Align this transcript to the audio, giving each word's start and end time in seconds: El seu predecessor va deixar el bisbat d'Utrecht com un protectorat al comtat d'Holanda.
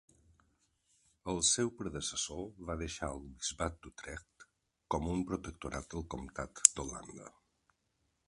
El 1.33 1.41
seu 1.49 1.67
predecessor 1.81 2.39
va 2.69 2.77
deixar 2.79 3.09
el 3.15 3.19
bisbat 3.35 3.77
d'Utrecht 3.83 4.47
com 4.95 5.09
un 5.13 5.23
protectorat 5.33 5.97
al 5.99 6.07
comtat 6.15 6.63
d'Holanda. 6.79 7.29